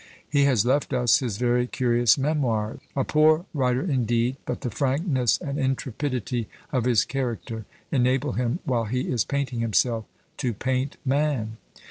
[0.27, 5.37] He has left us his very curious "Memoirs." A poor writer indeed, but the frankness
[5.39, 10.05] and intrepidity of his character enable him, while he is painting himself,
[10.37, 11.57] to paint man.